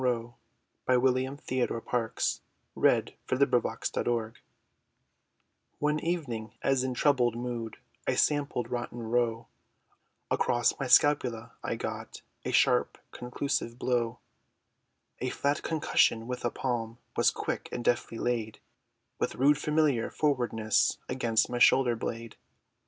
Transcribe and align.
A 0.01 0.03
Story 0.07 0.21
TOLD 0.23 0.33
BY 0.87 0.95
JONES 0.95 1.41
[Illustration: 1.51 1.83
The 2.73 3.11
Spook 3.23 3.53
of 3.53 4.07
Rotten 4.07 4.11
Row] 4.11 4.33
ONE 5.77 5.99
evening, 5.99 6.53
as 6.63 6.83
in 6.83 6.95
troubled 6.95 7.35
mood, 7.37 7.77
I 8.07 8.15
sampled 8.15 8.71
Rotten 8.71 9.03
Row, 9.03 9.45
Across 10.31 10.79
my 10.79 10.87
scapula, 10.87 11.51
I 11.63 11.75
got 11.75 12.23
A 12.43 12.49
sharp 12.51 12.97
conclusive 13.11 13.77
blow! 13.77 14.17
A 15.19 15.29
flat 15.29 15.61
concussion 15.61 16.23
of 16.31 16.43
a 16.45 16.49
palm, 16.49 16.97
Was 17.15 17.29
quick, 17.29 17.69
and 17.71 17.85
deftly 17.85 18.17
laid, 18.17 18.59
With 19.19 19.35
rude 19.35 19.59
familiar 19.59 20.09
frowardness, 20.09 20.97
Against 21.09 21.47
my 21.47 21.59
shoulder 21.59 21.95
blade! 21.95 22.37